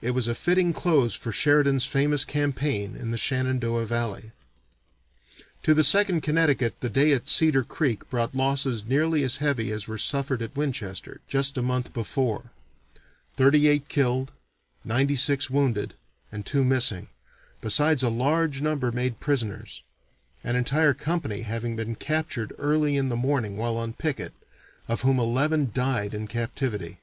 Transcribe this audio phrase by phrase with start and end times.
[0.00, 4.30] It was a fitting close for Sheridan's famous campaign in the Shenandoah Valley.
[5.64, 9.88] To the Second Connecticut the day at Cedar Creek brought losses nearly as heavy as
[9.88, 12.52] were suffered at Winchester just a month before:
[13.36, 14.30] thirty eight killed,
[14.84, 15.94] ninety six wounded,
[16.30, 17.08] and two missing,
[17.60, 19.82] besides a large number made prisoners,
[20.44, 24.34] an entire company having been captured early in the morning while on picket,
[24.86, 27.00] of whom eleven died in captivity.